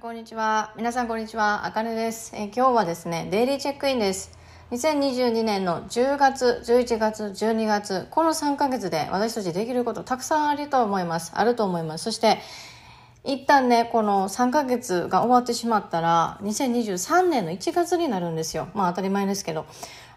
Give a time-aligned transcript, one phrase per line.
[0.00, 0.72] こんにちは。
[0.78, 1.66] 皆さんこんにちは。
[1.66, 4.32] あかねです、え今日はですね、デイリーチェックインです。
[4.70, 11.32] 2022年の10月、11月、12月、この3ヶ月で私たちできることたくさんあると思います。
[11.34, 12.04] あると思います。
[12.04, 12.38] そして、
[13.24, 18.68] 一旦ね、この3ヶ月が終わってしまったら、2023年の1月になるんですよ。
[18.72, 19.66] まあ当たり前ですけど。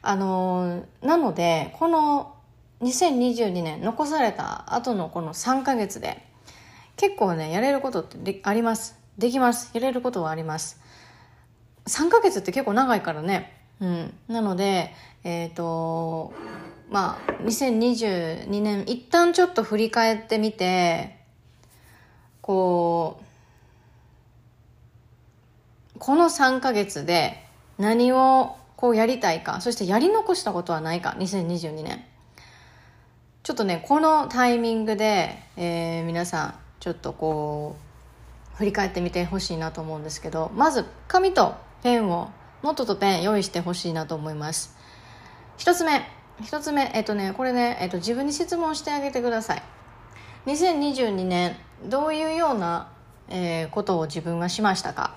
[0.02, 2.36] あのーなので、この
[2.84, 6.26] 2022年残された後のこの3ヶ月で、
[6.96, 9.72] 結構ねやれることってありますできます。
[9.74, 10.80] やれることはあります。
[11.86, 13.62] 3ヶ月って結構長いからね。
[13.80, 14.14] うん。
[14.28, 16.34] なのでえっ、と
[16.90, 21.18] まあ2022年一旦ちょっと振り返ってみて
[22.42, 23.22] こ
[25.96, 27.44] うこの3ヶ月で
[27.78, 32.04] 何をこうやりたいかそしてやり残したことはないか2022年。
[33.44, 37.93] ちょっとねこのタイミングで、えー皆さんちょっとこう
[38.56, 42.30] 振り返ってみてほしいなと思うんですけどまず紙とペンを
[42.64, 44.78] ノートとペン用意してほしいなと思います。
[45.58, 46.02] 一つ目
[46.42, 49.64] 一つ目えっとねこれね、えっと、自分に質問してあげてください。
[50.46, 52.90] 2022年どういうような、
[53.30, 55.16] えーことを自分がしましたか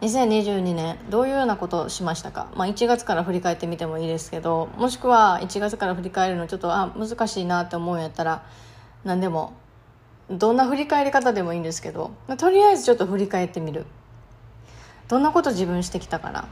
[0.00, 8.46] ？2022年どういうようなことをしましたか、まあ、1月から振り返ってみてもいいですけどもしくは1月から振り返るのちょっとあ難しいなって思うんやったら
[9.04, 9.54] 何でも
[10.30, 13.86] どんな振り返り方でもいいんですけどとりあえずちょっと振り返ってみる。
[15.08, 16.48] どんなこと自分してきたかな。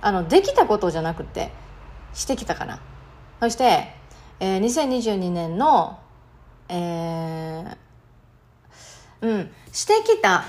[0.00, 1.50] あのできたことじゃなくて
[2.14, 2.80] してきたかな。
[3.40, 3.94] そして、
[4.38, 5.98] えー2022年の
[6.68, 7.76] えー
[9.22, 10.44] うんしてきた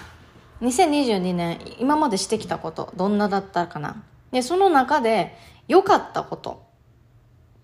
[0.61, 4.03] 2022年今までしてきたことどんなだったかな。
[4.31, 5.35] でその中で
[5.67, 6.63] 良かったこと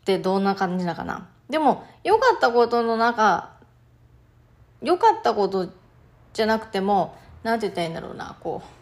[0.01, 1.29] ってどんな感じだかな。
[1.49, 3.56] でも良かったことの中
[4.81, 5.69] 良かったこと
[6.33, 8.77] じゃなくてもなんて言ったらいいんだろうなこう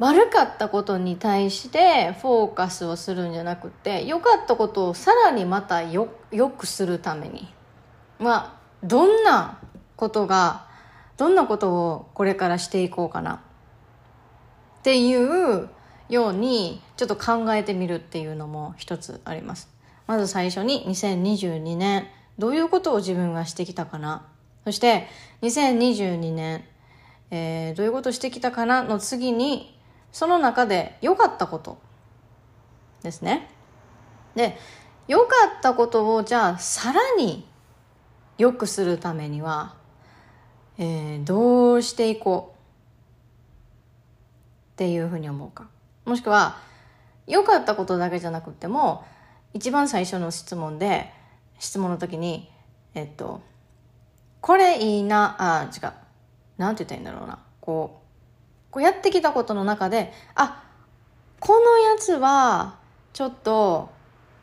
[0.00, 7.52] 悪かったことに対してフォーカスをするんじゃなくて良かったことをさらにまたよ良くするために。
[8.18, 9.58] まあどんな
[9.96, 10.66] ことが
[11.18, 13.34] どんなことをこれからしていこうかな。
[13.34, 15.68] っていう
[16.08, 19.68] ようにちょっと考えてみるっていうのも一つあります。
[20.06, 22.08] まず最初に2022年
[22.40, 24.26] どういうことを自分がしてきたかな？
[24.64, 25.06] そして
[25.42, 26.64] 2022年、
[27.30, 28.82] えーどういうことしてきたかな？
[28.82, 29.78] の次に
[30.10, 31.78] その中で良かったこと。
[33.02, 33.48] ですね。
[34.34, 34.56] で
[35.06, 35.26] 良か
[35.58, 37.46] ったことをじゃあさらに
[38.38, 39.74] 良くするためには
[40.78, 42.58] えーどうしていこう？
[44.72, 45.68] っていうふうに思うか。
[46.06, 46.56] もしくは
[47.26, 49.04] 良かったことだけじゃなくても
[49.52, 51.12] 一番最初の質問で
[51.60, 52.50] 質問の時に
[52.94, 53.40] えっと
[54.40, 55.92] これいいなあ違う。
[56.58, 57.38] なんて言ったらいいんだろうな。
[57.60, 60.64] こうこうやってきたことの中であ
[61.38, 62.76] このやつは
[63.12, 63.90] ちょっと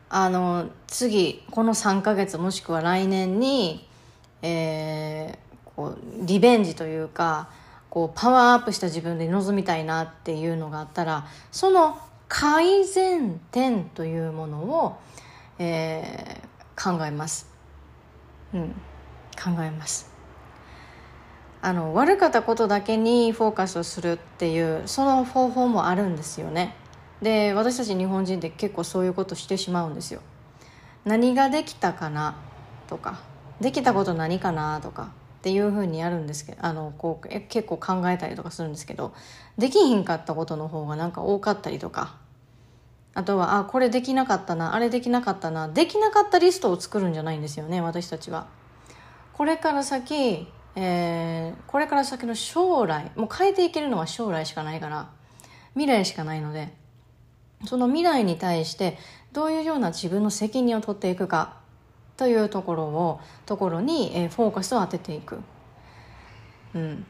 [0.09, 3.87] あの次この3ヶ月もしくは来年に
[4.41, 7.49] えーこうリベンジというか
[7.89, 11.97] こうパワーアップした自分で臨みたいなっていうのがあったらその
[12.27, 14.97] 改善点というものを、
[15.59, 16.46] えー
[16.81, 17.49] 考えます。
[18.53, 18.69] うん、
[19.35, 20.09] 考えます。
[21.61, 26.75] あの悪かったことだけにフォーカスをするっていうその方法もあるんですよね。
[27.21, 30.21] で私たち日本人って結構そういうことしてしまうんですよ。
[31.03, 32.35] 何ができたかな
[32.87, 33.19] とか
[33.59, 39.13] できたこと何かなとかっていうふうにやるんですけどあのこうえ結構考えたりとかするんですけど
[39.57, 42.15] できひんかったことの方がなんか多かったりとか
[43.17, 48.45] あとはあこれできなかったなあれできなかったなできなかったリストを作るんじゃないんですよね私たちは。
[49.33, 55.09] これから先、えーこれから先の将来もう変えていけるのは将来しかないから
[55.73, 56.71] 未来しかないので
[57.65, 58.99] その未来に対して
[59.33, 61.57] どういうような自分の責任を取っていくか
[62.17, 65.39] というところをところに、えーフォーカスを当てていく。
[66.75, 67.05] うん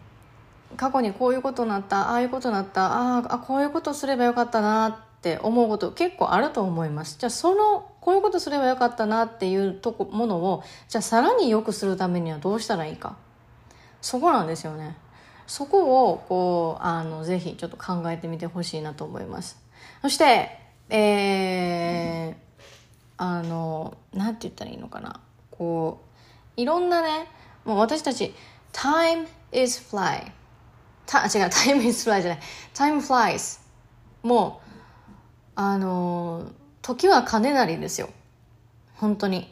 [0.78, 7.18] 過去にこういうことになったああいうことになったああこういうことすればよかったなって思うこと結構あると思います。
[7.20, 13.18] じゃあそのこういうことすればよかったなっていうとこものをじゃあさらに良くするためにはどうしたらいいか。
[14.02, 14.96] そこなんですよね。
[15.48, 19.58] そこをこうあのぜひちょっと考えてみてほしいなと思います。
[20.02, 20.60] そして
[20.90, 22.36] えー、
[23.18, 25.20] あのなんて言ったらいいのかな。
[25.52, 26.04] こ
[26.58, 27.28] ういろんなね
[27.66, 28.34] もう私たち
[28.72, 30.32] time is fly
[31.06, 32.40] た違う time is fly じゃない。
[32.74, 33.60] time flies
[34.22, 34.67] もう
[35.60, 36.52] あの
[36.84, 38.12] 時は金なりですよ。
[38.94, 39.52] 本当に。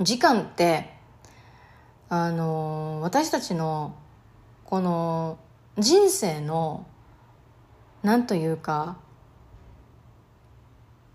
[0.00, 0.90] 時間って
[2.08, 3.94] あの私たちの
[4.64, 5.38] この
[5.76, 6.86] 人生の
[8.02, 8.96] なんというか、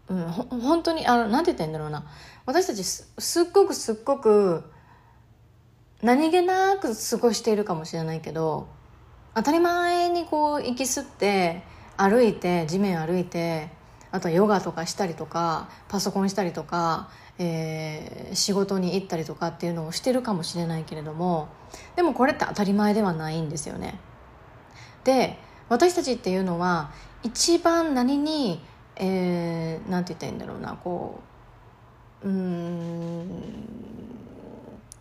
[0.10, 2.06] うん、ほ本当にあのなんて言ったんだろうな。
[2.46, 4.64] 私たちすすっごくすっごく
[6.04, 8.68] 何気なく過ごしているかもしれないけど
[9.34, 11.64] 当たり前にこう息吸って
[11.98, 13.70] 歩いて地面歩いて
[14.12, 21.50] あとはヨガとかしたりとかパソコンしたりとか、えー、仕事に行ったりとかっていうのをしてるかもしれないけれども
[21.96, 24.00] でもこれって当たり前ではないんですよね。
[25.04, 25.38] で
[25.70, 26.92] 私たちっていうのは
[27.24, 28.62] 一番何に、
[28.96, 31.20] えー、なんて言ったらいいんだろうなこ
[32.24, 33.67] ううん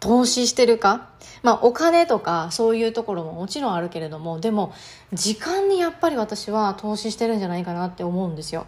[0.07, 1.11] 投資してるか、
[1.43, 4.73] まあ、お金とかそういうところももちろんあるけれどもでも
[5.13, 8.67] 時間にやっぱり私は投資してるんじゃないかなって思うんですよ。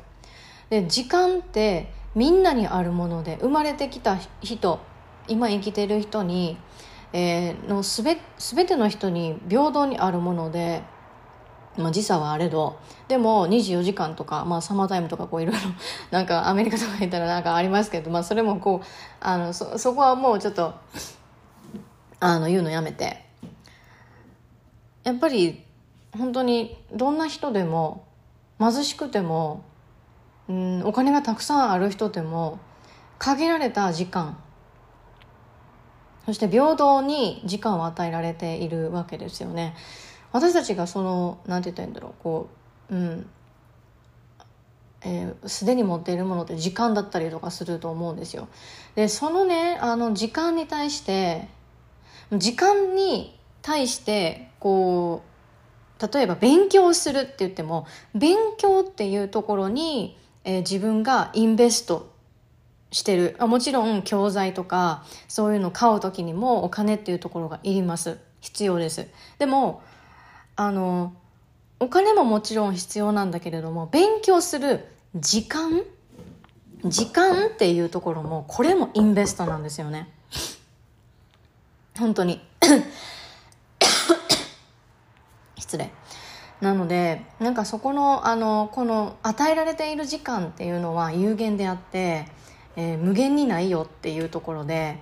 [0.69, 4.81] で時間ってみんなにあるもので生まれてきた人
[5.29, 6.58] 今生きてる人に、
[7.12, 10.82] えー、のすべ全ての人に平等にあるもので
[11.79, 12.76] まあ、時差はあれど
[13.06, 15.61] でも24時間とか、まあ、サマータイムとかこういろいろ
[16.11, 18.87] なんかアメリカとか行ったらなんかありますけど、まあ、それもこう
[19.20, 20.75] あのそそこはもうちょっと
[22.20, 23.25] あの言うのやめて
[25.05, 25.65] やっぱり
[26.12, 28.06] 本当にどんな人でも
[28.59, 29.65] 貧しくても、
[30.49, 32.59] うん、お金がたくさんある人でも
[33.19, 34.38] 限られた時間
[36.26, 39.75] そして平等に時間を与えられているわけですよね。
[40.31, 42.49] 私たちがそのなんて言ったらいいんだろうこ
[42.91, 43.26] ううん
[45.00, 48.49] えー、すでに持っているものって時間だったりとかすると思うんですよ。
[48.94, 51.49] でそのねあの時間に対して
[52.33, 62.13] 時間に対してこう例えば勉強するって言っても勉強っていうところに、えー、自分がインベスト
[62.91, 63.37] してる。
[63.39, 68.19] あもちろん教材とかそういうの買う時にもお金っていうところがいります。
[68.41, 69.09] 必要です。
[69.39, 69.83] でも
[70.57, 71.13] あの
[71.81, 74.85] お金ももちろん必要なんだけれども勉強する
[75.15, 75.83] 時間
[76.85, 80.09] 時間っていうところもこれもインベストなんですよね。
[81.99, 82.41] 本当に。
[85.59, 85.91] 失礼。
[86.61, 92.27] なのでなんかそこのあのこの与えられている時間っていうのは有限であって、
[92.77, 94.99] えー、無限にないよっていうところで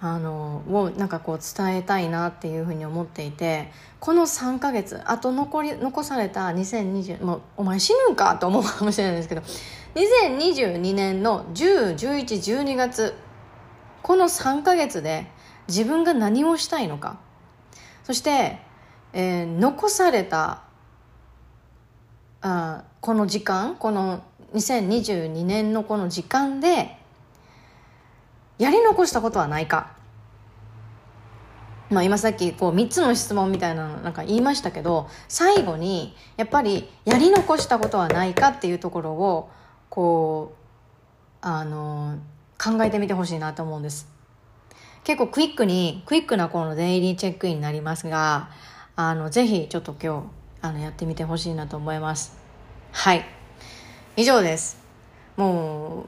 [0.00, 9.42] あのをなんかこう伝えたいなっていうふうに思っていてこの3か月あと残り残された2020もうお前死ぬんかと思うかもしれないですけど
[9.96, 13.14] 2022年の101112月
[14.02, 15.26] この3か月で
[15.68, 17.18] 自分が何をしたいのか。
[18.04, 18.58] そして、
[19.12, 20.62] えー、残された
[22.40, 24.22] あこの時間この
[24.54, 26.96] 2022年のこの時間で
[28.58, 29.96] やり残したことはないか。
[31.90, 39.50] まあ、今さっきこう3つの質問みたいなのなんか言いましたけど最後にやっぱりやり残したことはないかっていうところを
[39.88, 42.18] こうあの
[42.62, 44.17] 考えてみてほしいなと思うんです。
[45.08, 48.50] 結構クイックにクイックなこのデイリーチェックインになりますが
[48.94, 50.24] あのぜひちょっと今日
[50.60, 52.36] あのやってみてほしいなと思います。
[52.92, 53.24] はい。
[54.18, 54.76] 以上です。
[55.38, 56.04] もう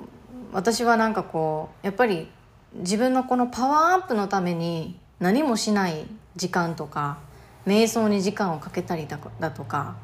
[0.52, 2.28] 私はなんかこうやっぱり
[2.74, 6.06] 自分のこのパワーアップのために何もしない
[6.36, 7.20] 時間とか
[7.66, 9.96] 瞑想に時間をかけたりだとか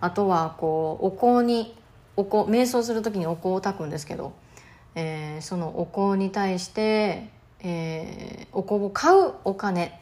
[0.00, 1.76] あとはこうお香に
[2.16, 4.32] お香瞑想する時にお香を炊くんですけど、
[4.96, 7.30] えー、そのお香に対して、
[7.62, 10.00] えー、お香を買うお金。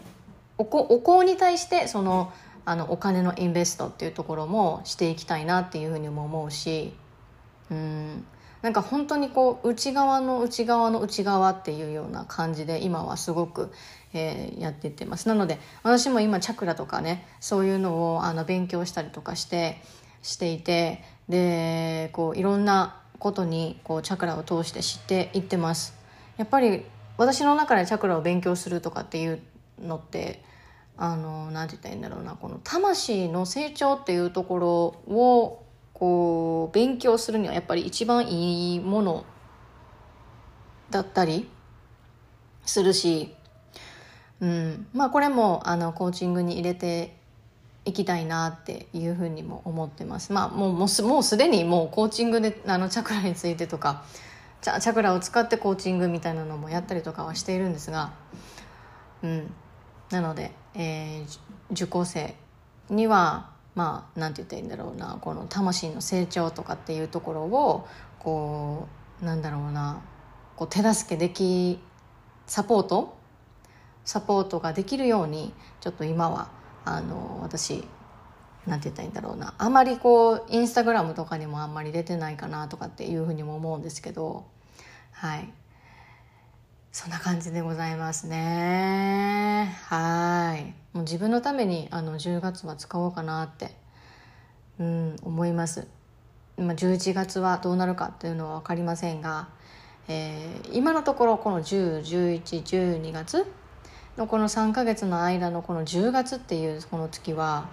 [0.59, 2.33] お香お香に対してその
[2.65, 6.95] あのお金のインベストっていうところもしていきたいなっていうふうにも思うし。
[7.71, 8.25] うん。
[8.63, 13.73] なんか本当にこう内側の内側の内側っていうような感じで今はすごく、
[14.13, 15.29] えー、やっていってます。
[15.29, 19.81] なので私も今チャクラとかねそういうのをあの勉強したりとかして
[20.23, 25.95] していてでこういろんなことにこうチャクラを通して知っていってます。
[26.37, 26.85] やっぱり
[27.19, 29.41] 私の中でチャクラを勉強するとかっていう
[29.83, 30.43] のって
[30.97, 34.69] あの何て言ったらいいんだろうなこの魂の成長っていうところ
[35.15, 39.25] をこう勉強するにはやっぱり一番いいもの
[40.91, 41.49] だったり
[42.65, 43.35] するし、
[44.41, 47.17] うん、まあこれもあのコーチングに入れて
[47.85, 50.33] いきたいなっていうふうにも思ってます。
[50.33, 54.05] まあもうもうすもうすでにもうコーチングであのチャクラについてとか
[54.61, 58.13] チャチャクラを使ってコーチングみたいなのもやったりとかはしているんですが、
[59.23, 59.55] うん、
[60.11, 61.39] なので、えー、
[61.71, 62.35] 受講生
[62.91, 67.87] にはまあなんて言ったらいいんだろうなこの魂の成長とかっていうところを
[68.19, 68.89] こ
[69.23, 70.01] うなんだろうな
[70.57, 71.79] こう手助けでき
[72.47, 73.17] サポート？
[74.05, 76.49] サポートができるようにちょっと今は
[76.87, 77.85] あの私
[78.69, 79.55] なんて言ったらいいんだろうな。
[79.59, 84.45] あまりこうインスタグラムとかにもあんまり出てないかなとかっていうふうにも思うんですけど。
[85.13, 85.53] はい。
[86.93, 89.77] そんな感じでございますね。
[89.87, 90.75] はい。
[90.93, 93.71] もう自分のためにあの10月は使おうかなって
[94.79, 95.89] うん思います。
[96.59, 99.49] 今11月はどうなるかっていうのは分かりませんが、
[100.09, 103.47] えー、今のところこの101112月
[104.17, 107.69] のこの3ヶ月の間のこの10月っていうこの月は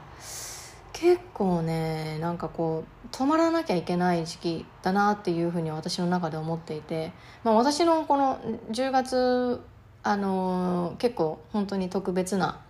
[0.96, 7.12] 結構ねなんかこう止まらなきゃいけない時期だなっていうふうに私の中で思っていて、
[7.44, 8.40] まあ、私のこの
[8.72, 9.62] 10月
[10.04, 12.62] あのー、結構本当に特別な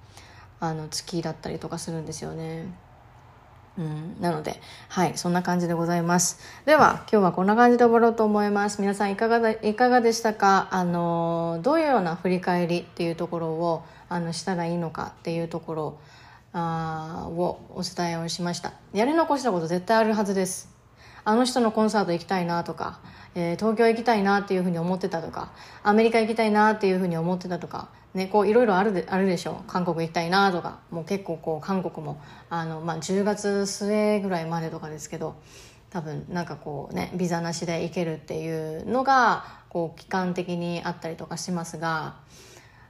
[0.60, 2.74] あの月だったりとかするんですよね。
[3.78, 6.40] うん、なので、はい、そんな感じでございます。
[6.66, 8.80] では、今日はこんな感じで終わろうと思います。
[8.80, 10.70] 皆さんいかがだ、いかがでしたか？
[10.72, 15.98] あの、どういうような振り返りっていうところを、あの、したらいいのかっていうところ
[16.58, 18.74] あをお伝えをしました。
[18.94, 20.74] やり残したこと絶対あるはずです。
[21.26, 23.00] あの人のコンサート行きたいなとか、
[23.36, 25.52] えー、東京行きたいなっていうふうに思ってたとか、
[25.84, 35.36] アメリカ行きたいなっていうふうに思ってたとか、ね、こういろいろあるであるでしょう韓国行きたいなとかもう結構こう韓国もあの、まあ、10月末ぐらいまでとかですけど
[35.90, 42.16] 多分なんかこうねビザなしで行けるっていうのがこう期間的にあったりとかしますが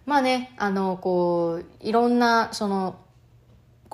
[0.05, 2.95] まあねあのこういろんなその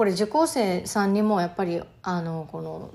[0.02, 2.90] これ受講生さんにもやっぱりあのこの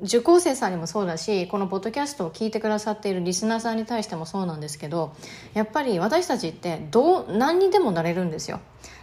[0.00, 5.14] 受講生さんにもそうだしこのポッドキャストを聞いてくださっているリスナーさんに対してもそうなんですけど
[5.52, 8.60] やっぱり私たちってどう何にでもなれるんですよ。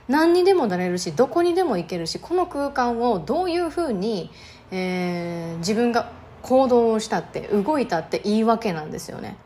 [0.08, 4.32] 何にでもなれるしどこにでも行けるしこの空間をどういうふうに、
[4.72, 9.38] えー、自分が行動をしたって動いたっていいわけなんですよね。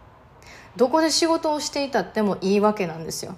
[0.78, 3.36] どこで仕事をしていたってもいいわけなんですよ、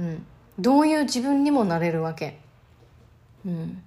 [0.00, 0.26] うん、
[0.58, 2.41] どういう自分にもなれるわけ。
[3.46, 3.82] うん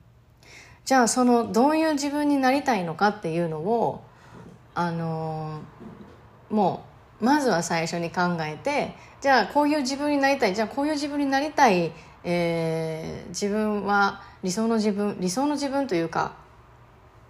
[0.85, 4.03] じゃあそのどういう自分になりたいのかっていうのを
[4.75, 5.62] あの
[6.51, 6.85] も
[7.19, 11.91] うまずは最初に考えてじゃあこういう自分になりたいじゃあこういう自分になりたい、
[12.24, 16.35] えー、自分は理想の自分理想の自分というか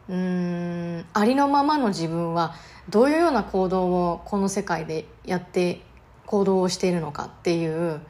[0.09, 2.55] うんありのままの自分は
[2.89, 5.81] どういうような行動をこの世界でやって
[6.25, 8.01] 行動をしているのかっていう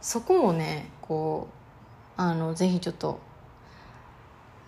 [0.00, 1.48] そこをねこ
[2.16, 3.20] うあのぜひちょっと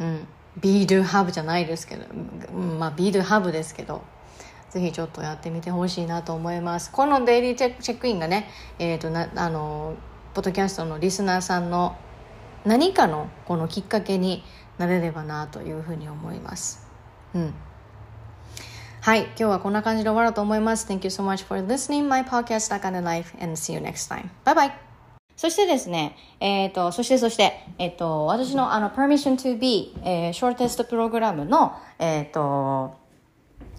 [0.00, 0.26] うん。
[0.60, 2.04] Be do have じゃないですけど、
[2.52, 4.02] まあ Be do have ですけど
[4.70, 6.90] ぜひちょっとやってみてほしいなと思います。
[6.90, 8.48] このデイリーチェックインがね
[8.78, 9.94] えっ、ー、となあの
[10.32, 11.96] ポッドキャストのリスナーさんの
[12.64, 14.42] 何かのこのきっかけに
[14.78, 16.86] なれればなというふうに思います。
[17.34, 17.54] うん。
[19.00, 19.24] はい。
[19.24, 20.86] 今日はこんな感じで終わろうと思います。
[20.88, 24.08] Thank you so much for listening my podcast Stuck on a Life and see you next
[24.08, 24.30] time.
[24.44, 24.93] Bye bye
[25.36, 32.96] そしてですね、えっ、ー、と、そしてそして、えっ、ー、と、私のあの、Permission to be、えー、ショーテストプログラムの、えっ、ー、と、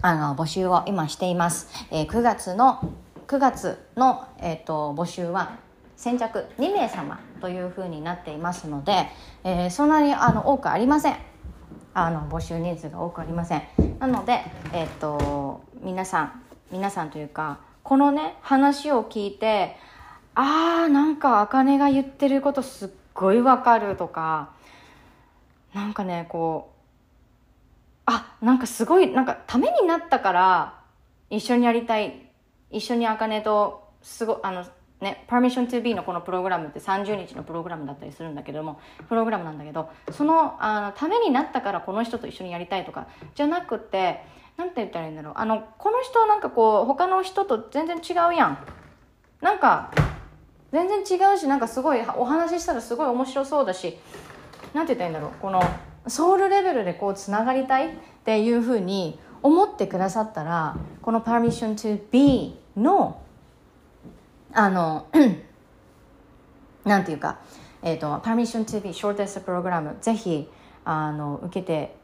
[0.01, 1.69] あの、募集を今しています。
[1.91, 2.93] えー、9月の、
[3.27, 5.57] 9月の、えっ、と、募集は、
[5.95, 9.07] 先着2名様というふうになっていますので、
[9.45, 11.15] えー、そんなにあの多くありません。
[11.93, 13.63] あの募集人数が多くありません。
[13.99, 14.41] なので、
[14.73, 19.77] えっ、と、皆さん、皆さんというか、このね、話を聞いて、
[20.35, 24.51] あーなんか茜が言ってることすっごいわかるとか
[25.73, 26.75] なんかねこう
[28.05, 30.79] あなんかすごいなんかためになったから
[31.29, 32.29] 一緒にやりたい
[32.69, 34.65] 一緒に茜とすごあの
[35.01, 44.23] ね、Permission to be のこのプログラムって30日のプログラムだったりするんだけどもプログラムなんだけどそのあのためになったからこの人と一緒にやりたいとかじゃなくて
[44.57, 45.33] 何て言ったらいいんだろう。
[45.35, 48.57] あのこの人なんかこう他の人と全然違うやん。
[49.41, 49.91] なんか
[50.71, 53.97] 全然違うしなんかすごいお話ししたらすごい面白そうだし
[54.73, 55.61] 何て言ったらいいんだろうこの
[56.07, 57.91] ソウルレベルでこうつながりたいっ
[58.23, 63.21] ていうふうに思ってくださったらこの Permission to be の
[64.53, 65.07] あの
[66.85, 67.39] なんていうか、
[67.81, 70.49] えーと、Permission to be Shortest Program ぜひ
[70.83, 71.95] あの受けて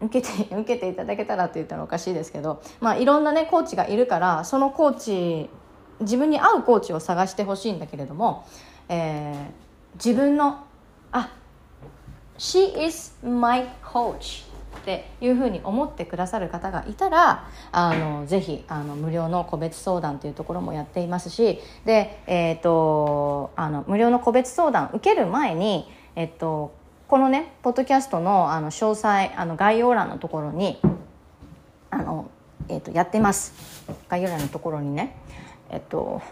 [0.00, 5.50] 受けて 受けていただけたらって言ったらおかしいですけど、まあ、いろんなねコーチがいるからそのコーチ
[6.00, 8.46] 自分に合うコーチを探してほしいんだけれども、
[8.88, 9.36] えー、
[9.94, 10.64] 自分の
[11.12, 11.30] あ
[12.38, 26.72] She is my coach っていうふうに思ってくださる方がいたらあのぜひあの無料の個別相談というところもやっていますしで、えーと、あの無料の個別相談受ける前に、えっと、
[27.08, 30.78] このねポッドキャストのあの詳細あの概要欄のところに
[31.90, 32.30] あの、
[32.68, 33.52] えーと、とやってます。
[34.08, 35.16] 概要欄のところにね。
[35.70, 36.22] えっと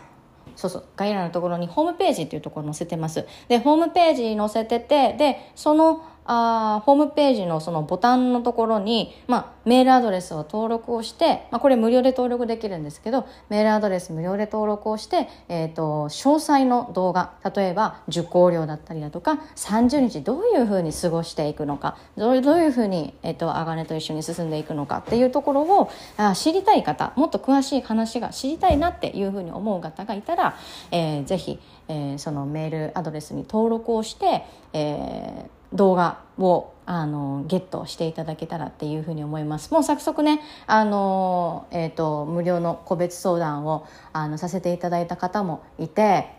[0.54, 3.26] そうそう概要欄のところにホームページっていうところ載せてます。
[3.48, 30.56] でホームページ載せててでそのあホームページのそのボタンのところに、まあ、メールアドレスを登録をして、まあ、これ無料で登録できるんですけどメールアドレス無料で登録をして、えーと、詳細の動画例えば受講料だったりだとか30日どういうふうに過ごしていくのかどういうふうに、えーと、あがねと一緒に進んでいくのかっていうところをあ知りたい方もっと詳しい話が知りたいなっていうふうに思う方がいたら、
[30.90, 39.72] えー、ぜひ、えー、そのメールアドレスに登録をして、えー動画をあのゲットしていただけたらっていうふうに思います。
[39.72, 46.30] もう早速ねあの、えーと、無料の個別相談をあのさせていただいた方もいて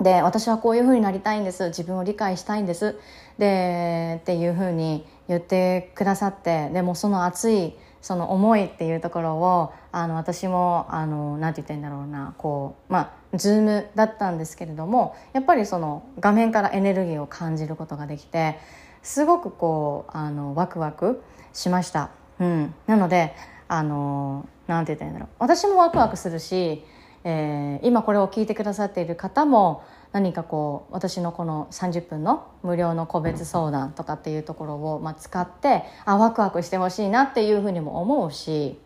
[0.00, 1.66] で私はこういうふうになりたいんです。
[1.66, 2.98] 自分を理解したいんです。
[3.38, 18.58] でっていうふうに言ってくださってでもその熱いその思いっていうところをあの私もあのなんて言ってんだろうなこうまあズームだったんですけれどもやっぱりその画面からエネルギーを感じることができて
[19.02, 23.34] すごくこうあのワクワクしました、うん、なので
[23.68, 25.34] あのなんて言ったらいいんだろう。
[25.38, 26.84] 私もワクワクするし、
[27.24, 38.78] えー、今これを聞いてくださっている方も何かこう私のこの30分の無料の個別相談とかっていうところを、まあ、使ってあワクワクしてほしいなっていうふうにも思うし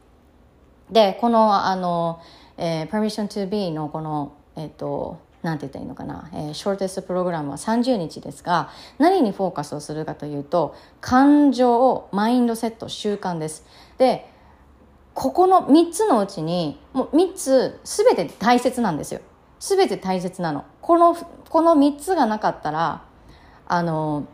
[0.91, 2.21] でこのあの、
[2.57, 13.65] えー、Permission to be のこのえっ、ー、となんて言ったらいいのかな、えー、ショーテストプログラムは30日ですが何にフォーカスをするかというと感情をマインドセット習慣です。
[13.99, 14.29] で
[15.15, 19.21] ここの3つのうちにもう3つ全て大切なんですよ。
[19.61, 20.65] 全て大切なの。
[20.83, 21.17] この
[21.49, 23.05] この3つがなかったら
[23.67, 24.27] あの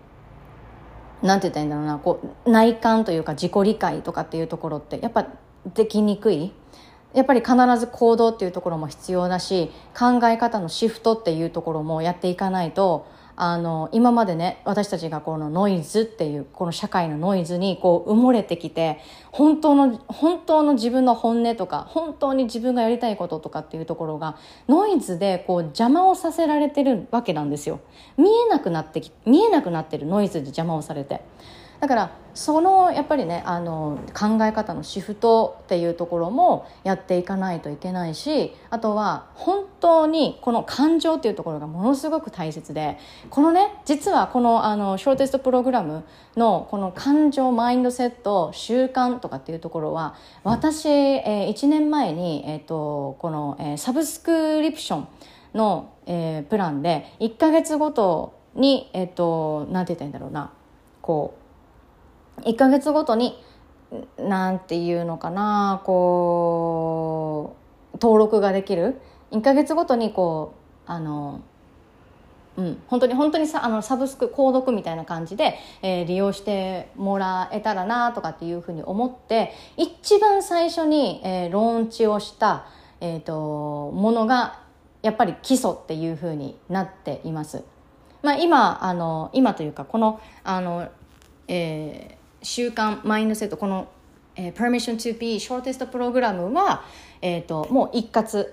[1.23, 5.27] なんて言ったらいいんだろうなこう内観というか自己理解とかっていうところってやっぱ
[5.75, 6.53] できにくい。
[7.15, 13.07] やっぱり必ず行動っていうところも必要だし考え方のシフトっていうところもやっていかないと
[13.41, 18.99] あの今までね私たちがこのノイズっていうこの社会のノイズにこう埋もれてきて
[19.31, 24.37] 本当の本当の自分の本音とか本当に自分がやりたいこととかっていうところが
[24.69, 27.79] ノイズでこう邪魔をさせられてるわけなんですよ
[28.17, 31.23] 見えなくなって見えなくなってるノイズで邪魔をされて。
[31.81, 42.97] だからそのやっぱりねあの考え方のシフトっていうところもやっていかないといけないしあとは本当にこの感情っていうところがものすごく大切で
[43.31, 46.05] このね実はこのあのショーテストプログラム
[46.37, 50.15] のこの感情マインドセット習慣とかっていうところは
[50.45, 55.09] 私、えー、1年前に、えーと、この、えー、サブスクリプション
[55.55, 60.53] の、えー、プランで1か月ごとにえっ、ー、となんて言ったらいいんだろうな
[61.03, 61.48] こう
[62.45, 63.43] 1ヶ月ごとに
[64.19, 67.57] なんていうのかなこ
[67.95, 70.55] う登録ができる1ヶ月ごとにこ
[70.87, 71.43] うあの
[72.57, 82.67] うん、本当に本当にさあのサブスク購読みたいな感じで、えー、利用してもらえたらなとかっていうふうに思って一番最初に、えー、ローンチをした、
[83.01, 84.61] えーと、ものが
[85.03, 87.63] やっぱり基礎っていうふうになっています。
[88.23, 90.89] まあ、今あの今というかこのあの、
[91.47, 93.89] えー習慣マインドセットこの、
[94.37, 96.85] えー、Permission to be ショーテストプログラムは、
[97.21, 98.53] えーと、もう一括。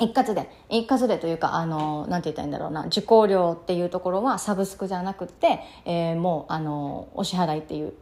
[0.00, 0.50] 一括で。
[0.68, 2.86] 一括でというかあのなんて言ったらいいんだろうな。
[2.86, 7.94] 受講料っていうところはサブスクじゃなくて、えー、もうあのお支払いっていう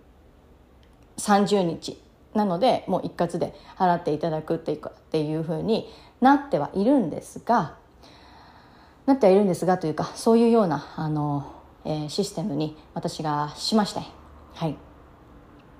[1.18, 2.00] 30日。
[2.34, 5.86] なのでもう一括で払っていただくっていうっていうふうに
[6.20, 7.76] なってはいるんですが
[9.06, 11.52] なってはいるんですがというかそういうようなあの、
[11.84, 14.00] えー、システムに私がしまして
[14.54, 14.76] はい。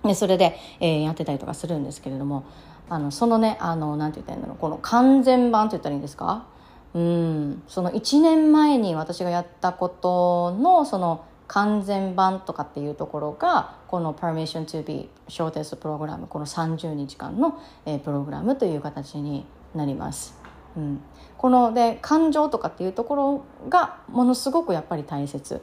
[0.05, 2.45] でそれで、えー、やってたりとかするんですけれども
[2.89, 6.47] あのそのねあのなんて言ったらいいんだろうこの完全版って言ったらいいんですか？
[6.95, 7.63] うん。
[7.69, 20.39] その1年前に私がやったことのその完全版とかっていうところがこの Permission to be Short Test プログラムこの30日間の、えー、プログラムという形になります。
[20.77, 21.03] うん、
[21.37, 25.61] こので感情とかっていうところがものすごくやっぱり大切、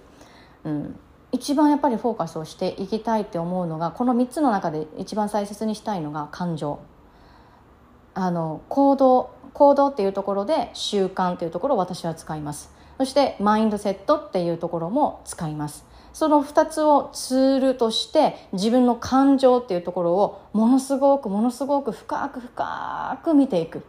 [0.64, 1.00] うん、
[1.32, 6.80] 一番やっぱりフォーカスをしていきたいって思うのがこの3つの中で一番大切にしたいのが感情。
[8.16, 12.74] あの行動行動っていうところで習慣っていうところを私は使います。
[12.98, 15.86] そしてマインドセットっていうところも使います。
[16.12, 23.84] その2つをツールとして自分の感情っていうところをものすごくものすごく深く深く見ていく。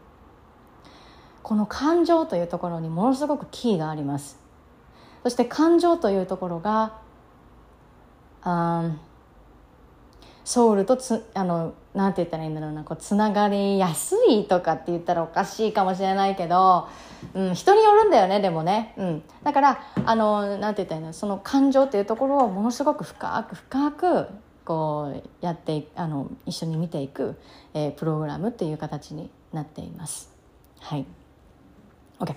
[1.42, 4.38] この感情というところにものすごくキーがあります。
[5.22, 6.98] そして感情というところが
[8.42, 8.90] あ
[10.44, 12.82] ソウルとつあのなんて言ったらいいんだろうな。
[12.82, 16.88] こうつながりやすいとかって言ったらおかしいかもしれないけど、
[17.34, 21.12] うん、人によるんだよねでもね、うん、だからあのなんて言ったらいいの？
[21.12, 24.26] その感情っていうところをものすごく深く深く
[24.64, 27.38] こうやってあの一緒に見ていく、
[27.74, 30.30] えー、プログラムっていう形になっています。
[30.80, 31.06] はい。
[32.18, 32.34] OK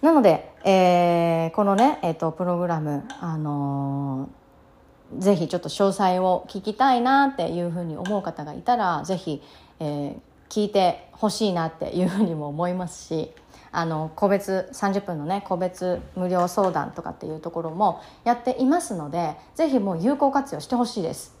[0.00, 4.28] なので、えー、このね、えーと、プログラム、あのー、
[5.18, 9.42] ぜひちょっと詳細を聞きたいなっていうふうに思う方がいたらぜひ、
[9.80, 10.16] えー、
[10.48, 13.30] 聞いてほしいなっていうふうにも思いますし
[13.70, 21.34] あの個別30分のね個別無料相談とかっていうところもやっていますのでぜひもう有効活用してほしいです。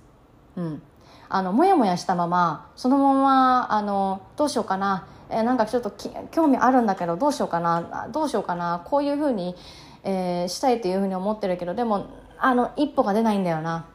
[0.56, 0.82] うん、
[1.28, 5.06] あのもやもやしたままそのままあのどうしようかな。
[5.30, 5.92] えー、なんかちょっと
[6.32, 8.08] 興味あるんだけどどうしようかな。
[8.12, 8.82] どうしようかな。
[8.84, 9.54] こういうふうに、
[10.02, 12.06] えー、したいっていうふうに思ってるけどでも
[12.38, 13.86] あの一歩が出ないんだよな。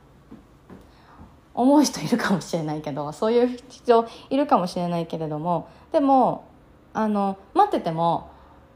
[1.53, 5.67] 思う人いるかもしれないけどそういう人いるかもしれないけれども。
[5.91, 6.45] でも
[6.93, 8.29] あの待ってても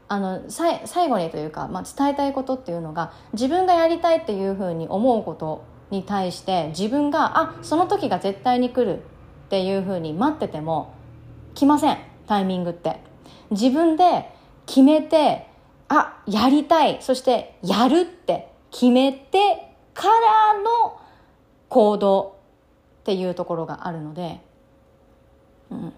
[0.08, 10.94] あの最後にというか、まあ、伝えたいことっていうのが自分がやりたいっていうふうに思うことに対して自分があその時が絶対に来るっていうふうに待ってても
[11.54, 13.14] 来ませんタイミングって。
[13.50, 14.30] 自分で
[14.66, 15.46] 決めて
[15.88, 20.98] あやりたいそしてやるって決めてからの
[21.68, 22.34] 行動
[23.02, 24.40] っていうところがあるので、
[25.70, 25.92] うん、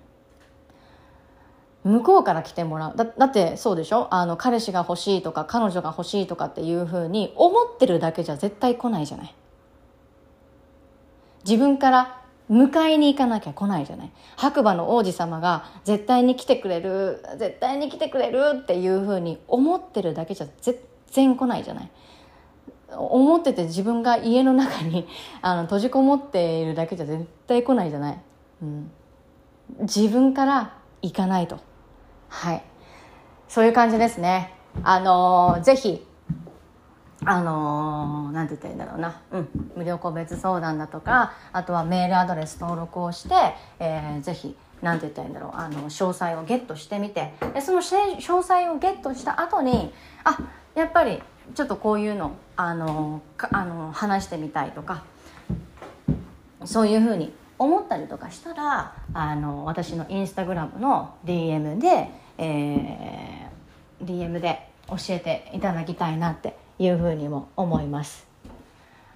[1.84, 2.96] 向こうから来てもらう。
[2.96, 4.08] だだってそうでしょ？
[4.10, 9.34] あの彼氏が欲しいとか彼女が欲しいとかっていうふうに思ってるだけじゃ絶対来ないじゃない。
[11.46, 14.12] 自分から迎えに行かなきゃ来ないじゃない。
[14.36, 21.90] 白馬の王子様が絶対に来てくれる絶対に来てくれるっていうふうに思ってるだけじゃ全然来ないじゃない。
[22.98, 25.06] 思ってて自分が家の中に
[25.42, 28.18] あの閉じこもっているだけじゃ絶対来ないじゃない、
[28.62, 28.90] うん、
[29.80, 31.58] 自分から行かないと。
[32.28, 32.62] はい。
[33.48, 34.54] そういう感じですね。
[34.82, 36.06] あのー、ぜひ
[37.24, 43.34] あのー、なんて言ったらいいんだろうな、うん、無料個別相談だとかあとはメールアドレス登録をして、
[43.80, 45.50] えー、ぜひなんて言ったらいいんだろう。
[45.54, 47.32] あの詳細をゲットしてみて。
[47.54, 49.92] でその詳細をゲットした後に
[50.24, 50.38] あ
[50.74, 51.22] やっぱり
[51.54, 55.04] ちょっとこういうのあのあの話してみたいとか
[56.64, 68.26] そういうふうに思ったりとかしたらあの私のインスタグラムの DM で、えー、DM で教えていただきたいなっていうふうにも思います。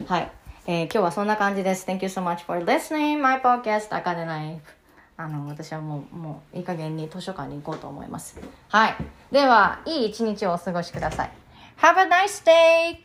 [0.06, 0.30] はい。
[0.66, 1.86] えー、今日はそんな感じです。
[1.86, 4.74] Thank you so much for listening my podcast あかねライフ。
[5.16, 8.40] あの、私はもう、もういい加減に図書館に行こうと思います。
[8.68, 8.96] はい。
[9.30, 11.39] では、いい一日をお過ごしください。
[11.80, 13.00] Have a nice day!